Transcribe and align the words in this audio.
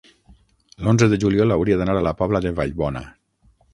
L'onze 0.87 1.09
de 1.11 1.19
juliol 1.23 1.55
hauria 1.57 1.77
d'anar 1.81 1.95
a 1.99 2.03
la 2.07 2.15
Pobla 2.23 2.43
de 2.47 2.53
Vallbona. 2.61 3.05